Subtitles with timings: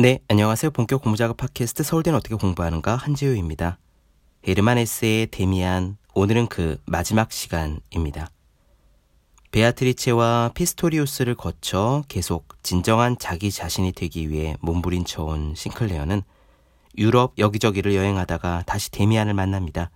[0.00, 0.70] 네, 안녕하세요.
[0.70, 3.78] 본격 공부자극 팟캐스트 서울대는 어떻게 공부하는가 한지우입니다.
[4.48, 8.30] 헤르만 헤세의 데미안, 오늘은 그 마지막 시간입니다.
[9.50, 16.22] 베아트리체와 피스토리우스를 거쳐 계속 진정한 자기 자신이 되기 위해 몸부림쳐온 싱클레어는
[16.96, 19.90] 유럽 여기저기를 여행하다가 다시 데미안을 만납니다.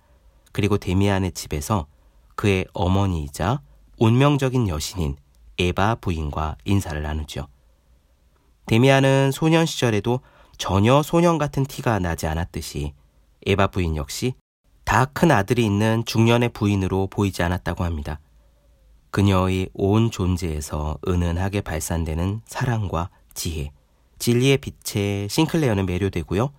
[0.51, 1.87] 그리고 데미안의 집에서
[2.35, 3.59] 그의 어머니이자
[3.97, 5.15] 운명적인 여신인
[5.57, 7.47] 에바 부인과 인사를 나누죠.
[8.67, 10.21] 데미안은 소년 시절에도
[10.57, 12.93] 전혀 소년 같은 티가 나지 않았듯이
[13.45, 14.33] 에바 부인 역시
[14.83, 18.19] 다 큰 아들이 있는 중년의 부인으로 보이지 않았다고 합니다.
[19.11, 23.71] 그녀의 온 존재에서 은은하게 발산되는 사랑과 지혜,
[24.19, 26.51] 진리의 빛에 싱클레어는 매료되고요.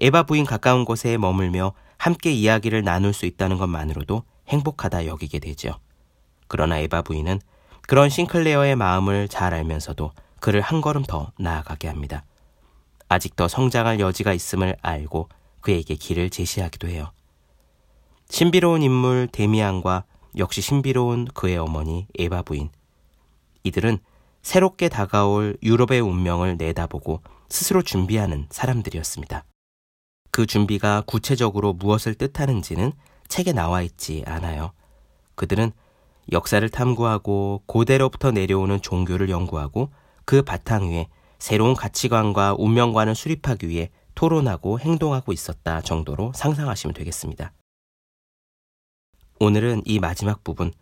[0.00, 5.72] 에바 부인 가까운 곳에 머물며 함께 이야기를 나눌 수 있다는 것만으로도 행복하다 여기게 되죠.
[6.48, 7.40] 그러나 에바 부인은
[7.82, 10.12] 그런 싱클레어의 마음을 잘 알면서도
[10.46, 12.22] 그를 한 걸음 더 나아가게 합니다.
[13.08, 15.28] 아직 더 성장할 여지가 있음을 알고
[15.60, 17.10] 그에게 길을 제시하기도 해요.
[18.28, 20.04] 신비로운 인물 데미안과
[20.36, 22.70] 역시 신비로운 그의 어머니 에바 부인.
[23.64, 23.98] 이들은
[24.42, 29.42] 새롭게 다가올 유럽의 운명을 내다보고 스스로 준비하는 사람들이었습니다.
[30.30, 32.92] 그 준비가 구체적으로 무엇을 뜻하는지는
[33.26, 34.70] 책에 나와 있지 않아요.
[35.34, 35.72] 그들은
[36.30, 39.90] 역사를 탐구하고 고대로부터 내려오는 종교를 연구하고
[40.26, 47.52] 그 바탕 위에 새로운 가치관과 운명관을 수립하기 위해 토론하고 행동하고 있었다 정도로 상상하시면 되겠습니다.
[49.38, 50.72] 오늘은 이 마지막 부분,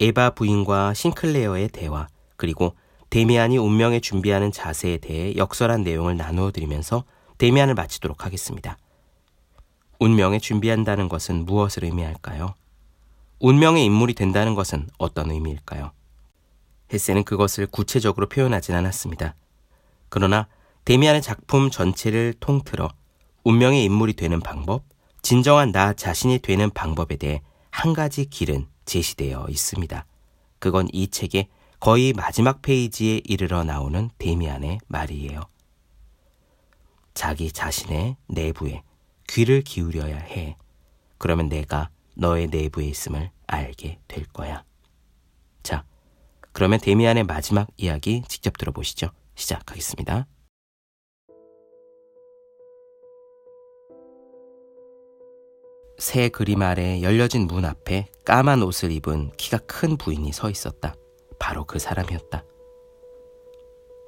[0.00, 2.74] 에바 부인과 싱클레어의 대화, 그리고
[3.08, 7.04] 데미안이 운명에 준비하는 자세에 대해 역설한 내용을 나누어 드리면서
[7.38, 8.76] 데미안을 마치도록 하겠습니다.
[10.00, 12.54] 운명에 준비한다는 것은 무엇을 의미할까요?
[13.38, 15.92] 운명의 인물이 된다는 것은 어떤 의미일까요?
[16.94, 19.34] 헤세는 그것을 구체적으로 표현하진 않았습니다.
[20.08, 20.46] 그러나
[20.84, 22.88] 데미안의 작품 전체를 통틀어
[23.42, 24.84] 운명의 인물이 되는 방법,
[25.20, 30.06] 진정한 나 자신이 되는 방법에 대해 한 가지 길은 제시되어 있습니다.
[30.58, 31.48] 그건 이 책의
[31.80, 35.40] 거의 마지막 페이지에 이르러 나오는 데미안의 말이에요.
[37.12, 38.82] 자기 자신의 내부에
[39.28, 40.56] 귀를 기울여야 해.
[41.18, 44.64] 그러면 내가 너의 내부에 있음을 알게 될 거야.
[45.62, 45.84] 자,
[46.54, 49.10] 그러면 데미안의 마지막 이야기 직접 들어보시죠.
[49.34, 50.28] 시작하겠습니다.
[55.98, 60.94] 새 그림 아래 열려진 문 앞에 까만 옷을 입은 키가 큰 부인이 서 있었다.
[61.38, 62.44] 바로 그 사람이었다.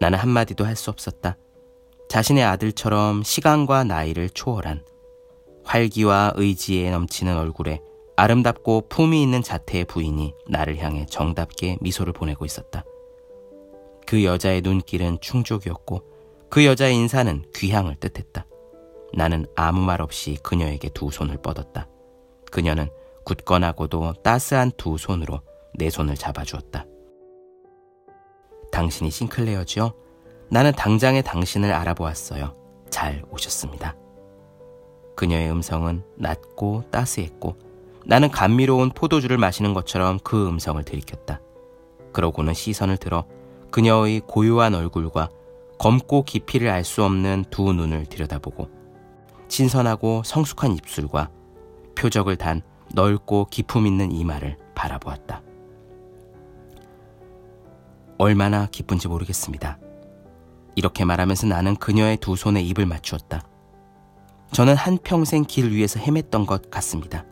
[0.00, 1.36] 나는 한마디도 할 수 없었다.
[2.08, 4.84] 자신의 아들처럼 시간과 나이를 초월한
[5.64, 7.80] 활기와 의지에 넘치는 얼굴에
[8.16, 12.82] 아름답고 품이 있는 자태의 부인이 나를 향해 정답게 미소를 보내고 있었다.
[14.06, 16.02] 그 여자의 눈길은 충족이었고
[16.48, 18.46] 그 여자의 인사는 귀향을 뜻했다.
[19.12, 21.88] 나는 아무 말 없이 그녀에게 두 손을 뻗었다.
[22.50, 22.88] 그녀는
[23.24, 25.40] 굳건하고도 따스한 두 손으로
[25.74, 26.86] 내 손을 잡아주었다.
[28.72, 29.92] 당신이 싱클레어지요?
[30.48, 32.54] 나는 당장에 당신을 알아보았어요.
[32.88, 33.96] 잘 오셨습니다.
[35.16, 37.65] 그녀의 음성은 낮고 따스했고
[38.06, 41.40] 나는 감미로운 포도주를 마시는 것처럼 그 음성을 들이켰다.
[42.12, 43.24] 그러고는 시선을 들어
[43.72, 45.28] 그녀의 고요한 얼굴과
[45.78, 48.70] 검고 깊이를 알 수 없는 두 눈을 들여다보고
[49.48, 51.30] 신선하고 성숙한 입술과
[51.96, 52.62] 표적을 단
[52.94, 55.42] 넓고 기품 있는 이마를 바라보았다.
[58.18, 59.78] 얼마나 기쁜지 모르겠습니다.
[60.76, 63.42] 이렇게 말하면서 나는 그녀의 두 손에 입을 맞추었다.
[64.52, 67.24] 저는 한평생 길 위에서 헤맸던 것 같습니다.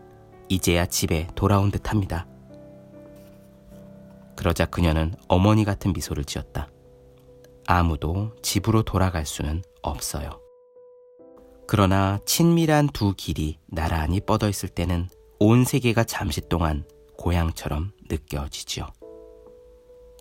[0.49, 2.27] 이제야 집에 돌아온 듯 합니다.
[4.37, 6.69] 그러자 그녀는 어머니 같은 미소를 지었다.
[7.67, 10.41] 아무도 집으로 돌아갈 수는 없어요.
[11.67, 16.85] 그러나 친밀한 두 길이 나란히 뻗어 있을 때는 온 세계가 잠시 동안
[17.17, 18.87] 고향처럼 느껴지지요.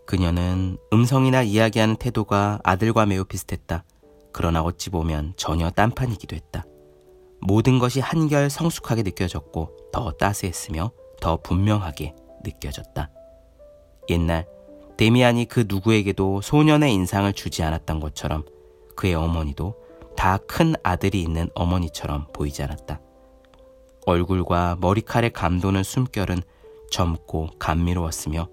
[0.05, 3.83] 그녀는 음성이나 이야기하는 태도가 아들과 매우 비슷했다.
[4.31, 6.65] 그러나 어찌 보면 전혀 딴판이기도 했다.
[7.41, 10.91] 모든 것이 한결 성숙하게 느껴졌고 더 따스했으며
[11.21, 12.13] 더 분명하게
[12.43, 13.09] 느껴졌다.
[14.09, 14.45] 옛날
[14.97, 18.43] 데미안이 그 누구에게도 소년의 인상을 주지 않았던 것처럼
[18.97, 19.75] 그의 어머니도
[20.17, 22.99] 다 큰 아들이 있는 어머니처럼 보이지 않았다.
[24.05, 26.41] 얼굴과 머리칼에 감도는 숨결은
[26.91, 28.49] 젊고 감미로웠으며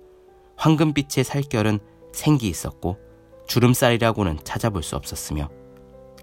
[0.56, 1.80] 황금빛의 살결은
[2.12, 2.98] 생기 있었고
[3.46, 5.50] 주름살이라고는 찾아볼 수 없었으며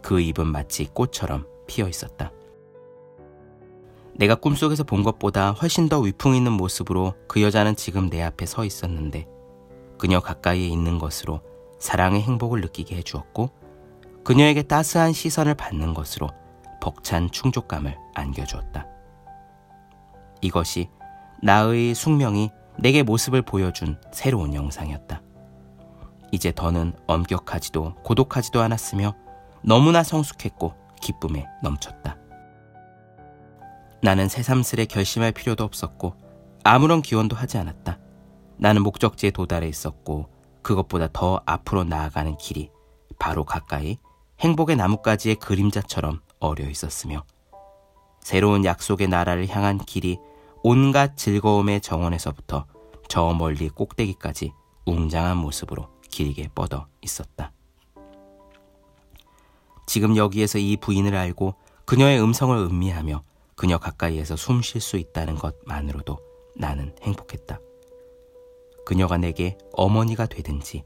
[0.01, 2.31] 그 입은 마치 꽃처럼 피어 있었다.
[4.17, 8.65] 내가 꿈속에서 본 것보다 훨씬 더 위풍 있는 모습으로 그 여자는 지금 내 앞에 서
[8.65, 9.27] 있었는데
[9.99, 11.41] 그녀 가까이에 있는 것으로
[11.79, 13.51] 사랑의 행복을 느끼게 해주었고
[14.23, 16.29] 그녀에게 따스한 시선을 받는 것으로
[16.81, 18.87] 벅찬 충족감을 안겨주었다.
[20.41, 20.89] 이것이
[21.41, 22.49] 나의 숙명이
[22.79, 25.21] 내게 모습을 보여준 새로운 영상이었다.
[26.31, 29.13] 이제 더는 엄격하지도 고독하지도 않았으며
[29.61, 32.17] 너무나 성숙했고 기쁨에 넘쳤다.
[34.01, 36.13] 나는 새삼스레 결심할 필요도 없었고
[36.63, 37.99] 아무런 기원도 하지 않았다.
[38.57, 40.29] 나는 목적지에 도달해 있었고
[40.61, 42.69] 그것보다 더 앞으로 나아가는 길이
[43.19, 43.97] 바로 가까이
[44.39, 47.23] 행복의 나뭇가지의 그림자처럼 어려 있었으며
[48.21, 50.19] 새로운 약속의 나라를 향한 길이
[50.63, 52.65] 온갖 즐거움의 정원에서부터
[53.07, 54.51] 저 멀리 꼭대기까지
[54.85, 57.51] 웅장한 모습으로 길게 뻗어 있었다.
[59.85, 61.55] 지금 여기에서 이 부인을 알고
[61.85, 63.23] 그녀의 음성을 음미하며
[63.57, 66.19] 그녀 가까이에서 숨 쉴 수 있다는 것만으로도
[66.55, 67.59] 나는 행복했다.
[68.85, 70.83] 그녀가 내게 어머니가 되든지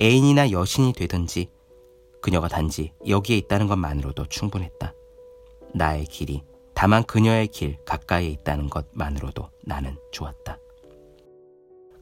[0.00, 1.50] 애인이나 여신이 되든지
[2.22, 4.94] 그녀가 단지 여기에 있다는 것만으로도 충분했다.
[5.74, 10.58] 나의 길이 다만 그녀의 길 가까이에 있다는 것만으로도 나는 좋았다.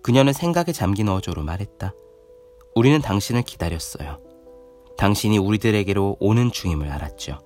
[0.02, 1.94] 그녀는 생각에 잠긴 어조로 말했다.
[2.74, 4.20] 우리는 당신을 기다렸어요.
[4.98, 7.40] 당신이 우리들에게로 오는 중임을 알았죠.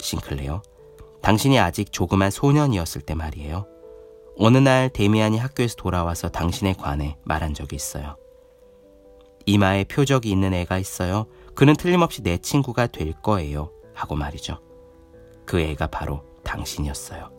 [0.00, 0.62] 싱클레어,
[1.22, 3.66] 당신이 아직 조그만 소년이었을 때 말이에요.
[4.38, 8.16] 어느 날 데미안이 학교에서 돌아와서 당신에 관해 말한 적이 있어요.
[9.46, 11.26] 이마에 표적이 있는 애가 있어요.
[11.54, 13.70] 그는 틀림없이 내 친구가 될 거예요.
[13.94, 14.60] 하고 말이죠.
[15.46, 17.30] 그 애가 바로 당신이었어요.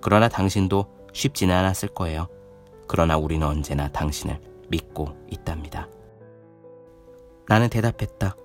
[0.00, 2.28] 그러나 당신도 쉽지는 않았을 거예요.
[2.86, 5.88] 그러나 우리는 언제나 당신을 믿고 있답니다.
[7.48, 8.36] 나는 대답했다.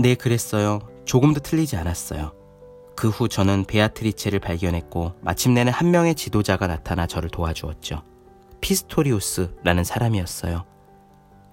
[0.00, 0.80] 네, 그랬어요.
[1.04, 2.32] 조금도 틀리지 않았어요.
[2.96, 8.02] 그 후 저는 베아트리체를 발견했고 마침내는 한 명의 지도자가 나타나 저를 도와주었죠.
[8.62, 10.64] 피스토리우스라는 사람이었어요.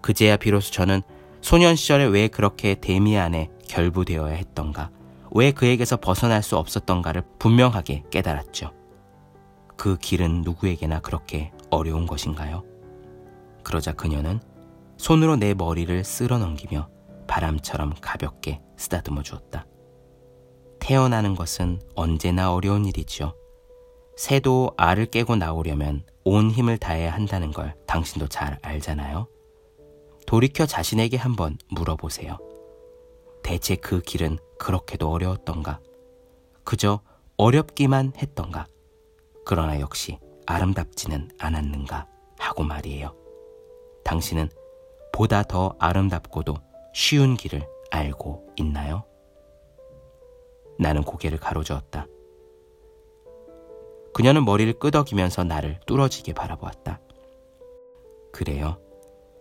[0.01, 1.01] 그제야 비로소 저는
[1.41, 4.89] 소년 시절에 왜 그렇게 데미안에 결부되어야 했던가,
[5.31, 8.71] 왜 그에게서 벗어날 수 없었던가를 분명하게 깨달았죠.
[9.75, 12.63] 그 길은 누구에게나 그렇게 어려운 것인가요?
[13.63, 14.39] 그러자 그녀는
[14.97, 16.87] 손으로 내 머리를 쓸어 넘기며
[17.27, 19.65] 바람처럼 가볍게 쓰다듬어 주었다.
[20.83, 23.33] 태어나는 것은 언제나 어려운 일이지요.
[24.17, 29.29] 새도 알을 깨고 나오려면 온 힘을 다해야 한다는 걸 당신도 잘 알잖아요.
[30.27, 32.37] 돌이켜 자신에게 한번 물어보세요.
[33.43, 35.79] 대체 그 길은 그렇게도 어려웠던가?
[36.65, 36.99] 그저
[37.37, 38.67] 어렵기만 했던가?
[39.45, 42.07] 그러나 역시 아름답지는 않았는가?
[42.37, 43.15] 하고 말이에요.
[44.03, 44.49] 당신은
[45.13, 46.57] 보다 더 아름답고도
[46.93, 49.05] 쉬운 길을 알고 있나요?
[50.79, 52.07] 나는 고개를 가로저었다.
[54.13, 56.99] 그녀는 머리를 끄덕이면서 나를 뚫어지게 바라보았다.
[58.31, 58.77] 그래요.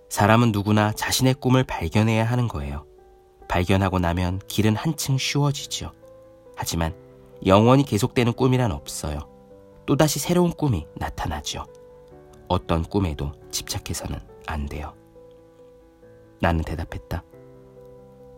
[0.08, 2.86] 사람은 누구나 자신의 꿈을 발견해야 하는 거예요.
[3.48, 5.92] 발견하고 나면 길은 한층 쉬워지죠.
[6.56, 6.94] 하지만
[7.44, 9.28] 영원히 계속되는 꿈이란 없어요.
[9.84, 11.66] 또다시 새로운 꿈이 나타나죠.
[12.48, 14.94] 어떤 꿈에도 집착해서는 안 돼요.
[16.40, 17.24] 나는 대답했다.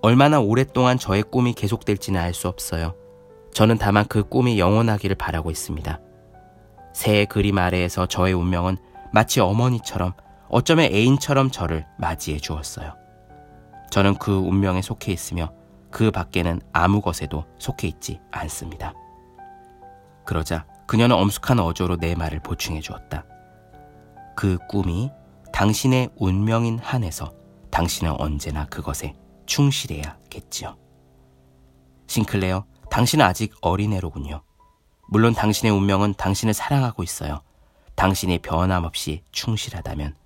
[0.05, 2.95] 얼마나 오랫동안 저의 꿈이 계속될지는 알 수 없어요.
[3.55, 5.99] 저는 다만 그 꿈이 영원하기를 바라고 있습니다.
[6.93, 8.77] 새의 그림 아래에서 저의 운명은
[9.15, 10.13] 마치 어머니처럼
[10.51, 12.93] 어쩌면 애인처럼 저를 맞이해 주었어요.
[13.91, 15.55] 저는 그 운명에 속해 있으며
[15.91, 18.93] 그 밖에는 아무 것에도 속해 있지 않습니다.
[20.27, 23.25] 그러자 그녀는 엄숙한 어조로 내 말을 보충해 주었다.
[24.37, 25.11] 그 꿈이
[25.51, 27.33] 당신의 운명인 한에서
[27.71, 29.15] 당신은 언제나 그것에
[29.47, 30.77] 충실해야겠지요.
[32.07, 34.43] 싱클레어, 당신은 아직 어린애로군요.
[35.09, 37.41] 물론 당신의 운명은 당신을 사랑하고 있어요.
[37.95, 40.17] 당신이 변함없이 충실하다면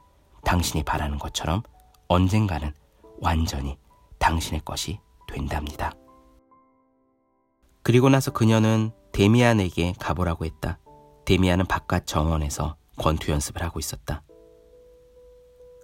[0.45, 1.63] 당신이 바라는 것처럼
[2.09, 2.73] 언젠가는
[3.21, 3.77] 완전히
[4.19, 5.93] 당신의 것이 된답니다.
[7.83, 10.79] 그리고 나서 그녀는 데미안에게 가보라고 했다.
[11.25, 14.23] 데미안은 바깥 정원에서 권투 연습을 하고 있었다.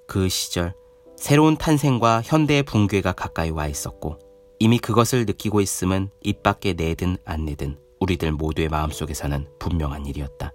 [0.07, 0.75] 그 시절
[1.17, 4.19] 새로운 탄생과 현대의 붕괴가 가까이 와 있었고
[4.59, 10.53] 이미 그것을 느끼고 있음은 입 밖에 내든 안 내든 우리들 모두의 마음속에서는 분명한 일이었다.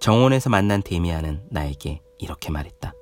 [0.00, 2.94] 정원에서 만난 데미안은 나에게 이렇게 말했다.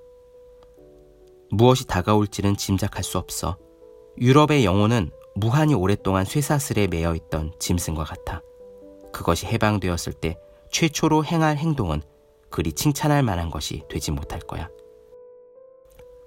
[1.51, 3.57] 무엇이 다가올지는 짐작할 수 없어.
[4.19, 8.43] 유럽의 영혼은 무한히 오랫동안 쇠사슬에 매여 있던 짐승과 같아.
[9.13, 10.37] 그것이 해방되었을 때
[10.71, 12.03] 최초로 행할 행동은
[12.51, 14.69] 그리 칭찬할 만한 것이 되지 못할 거야.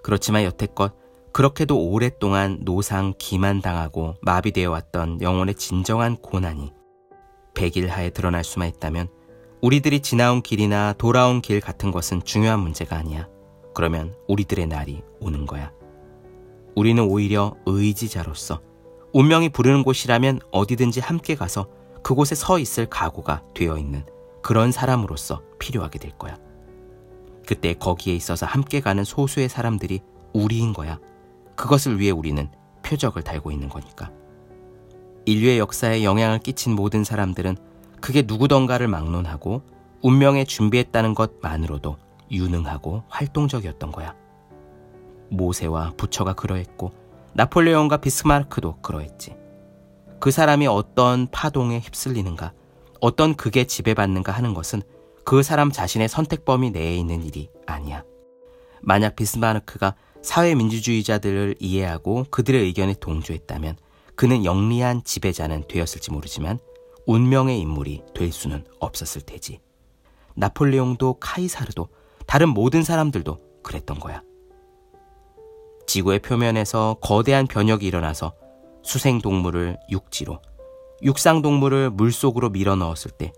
[0.03, 0.93] 그렇지만 여태껏
[1.31, 6.71] 그렇게도 오랫동안 노상 기만당하고 마비되어 왔던 영혼의 진정한 고난이
[7.55, 9.07] 백일하에 드러날 수만 있다면
[9.61, 13.27] 우리들이 지나온 길이나 돌아온 길 같은 것은 중요한 문제가 아니야.
[13.73, 15.71] 그러면 우리들의 날이 오는 거야.
[16.75, 18.61] 우리는 오히려 의지자로서
[19.13, 21.67] 운명이 부르는 곳이라면 어디든지 함께 가서
[22.03, 24.05] 그곳에 서 있을 각오가 되어 있는
[24.41, 26.37] 그런 사람으로서 필요하게 될 거야.
[27.45, 30.01] 그때 거기에 있어서 함께 가는 소수의 사람들이
[30.33, 30.99] 우리인 거야.
[31.55, 32.49] 그것을 위해 우리는
[32.83, 34.11] 표적을 달고 있는 거니까.
[35.25, 37.57] 인류의 역사에 영향을 끼친 모든 사람들은
[38.01, 39.61] 그게 누구던가를 막론하고
[40.01, 41.97] 운명에 준비했다는 것만으로도
[42.31, 44.15] 유능하고 활동적이었던 거야.
[45.29, 46.91] 모세와 부처가 그러했고
[47.33, 49.35] 나폴레옹과 비스마르크도 그러했지.
[50.19, 52.53] 그 사람이 어떤 파동에 휩쓸리는가,
[53.01, 54.81] 어떤 극에 지배받는가 하는 것은
[55.25, 58.03] 그 사람 자신의 선택 범위 내에 있는 일이 아니야.
[58.81, 63.77] 만약 비스마르크가 사회민주주의자들을 이해하고 그들의 의견에 동조했다면
[64.15, 66.59] 그는 영리한 지배자는 되었을지 모르지만
[67.05, 69.59] 운명의 인물이 될 수는 없었을 테지.
[70.35, 71.89] 나폴레옹도 카이사르도
[72.25, 74.21] 다른 모든 사람들도 그랬던 거야.
[75.87, 78.33] 지구의 표면에서 거대한 변혁이 일어나서
[78.83, 80.41] 수생동물을 육지로,
[81.03, 83.33] 육상동물을 물속으로 밀어 넣었을 때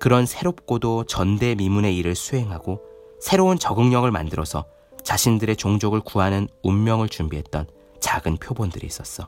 [0.00, 2.80] 그런 새롭고도 전대미문의 일을 수행하고
[3.20, 4.64] 새로운 적응력을 만들어서
[5.04, 7.66] 자신들의 종족을 구하는 운명을 준비했던
[8.00, 9.26] 작은 표본들이 있었어.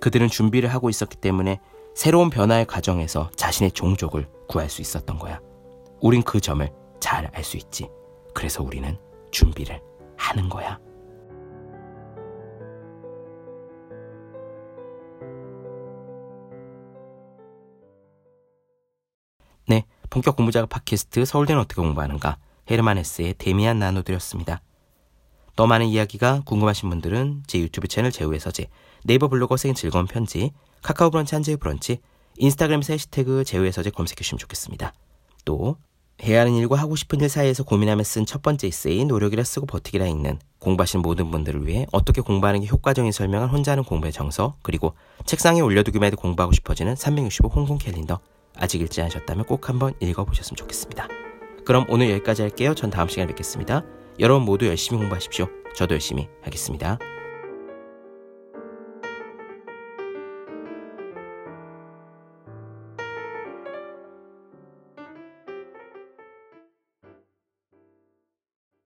[0.00, 1.60] 그들은 준비를 하고 있었기 때문에
[1.94, 5.40] 새로운 변화의 과정에서 자신의 종족을 구할 수 있었던 거야.
[6.00, 6.66] 우린 그 점을
[7.00, 7.88] 잘 알 수 있지.
[8.32, 8.96] 그래서 우리는
[9.32, 9.80] 준비를
[10.16, 10.78] 하는 거야.
[20.12, 22.36] 본격 공부작업 팟캐스트 서울대는 어떻게 공부하는가
[22.70, 24.60] 헤르만 헤스의 데미안 나눠드렸습니다.
[25.56, 28.68] 더 많은 이야기가 궁금하신 분들은 제 유튜브 채널 제우의 서재,
[29.04, 30.52] 네이버 블로거 생긴 즐거운 편지,
[30.82, 32.00] 카카오 브런치 한재의 브런치,
[32.36, 34.92] 인스타그램에서 해시태그 제우의 서재 검색해 주시면 좋겠습니다.
[35.46, 35.78] 또
[36.22, 40.06] 해야 하는 일과 하고 싶은 일 사이에서 고민하며 쓴 첫 번째 에세이 노력이라 쓰고 버티기라
[40.08, 44.92] 읽는 공부하시는 모든 분들을 위해 어떻게 공부하는 게 효과적인 설명을 혼자 하는 공부의 정서 그리고
[45.24, 48.20] 책상에 올려두기만 해도 공부하고 싶어지는 365 홍콩 캘린더
[48.56, 51.08] 아직 읽지 않으셨다면 꼭 한번 읽어보셨으면 좋겠습니다.
[51.64, 52.74] 그럼 오늘 여기까지 할게요.
[52.74, 53.84] 전 다음 시간에 뵙겠습니다.
[54.18, 55.48] 여러분 모두 열심히 공부하십시오.
[55.74, 56.98] 저도 열심히 하겠습니다.